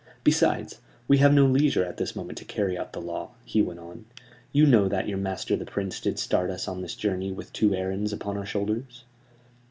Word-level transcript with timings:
"Besides, 0.23 0.79
we 1.07 1.19
have 1.19 1.31
no 1.31 1.45
leisure 1.45 1.85
at 1.85 1.97
this 1.97 2.15
moment 2.15 2.39
to 2.39 2.43
carry 2.45 2.75
out 2.75 2.91
the 2.91 2.99
law," 2.99 3.33
he 3.45 3.61
went 3.61 3.79
on. 3.79 4.05
"You 4.51 4.65
know 4.65 4.87
that 4.87 5.07
your 5.07 5.19
master 5.19 5.55
the 5.55 5.63
Prince 5.63 5.99
did 5.99 6.17
start 6.17 6.49
us 6.49 6.67
on 6.67 6.81
this 6.81 6.95
journey 6.95 7.31
with 7.31 7.53
two 7.53 7.75
errands 7.75 8.11
upon 8.11 8.35
our 8.35 8.45
shoulders." 8.47 9.03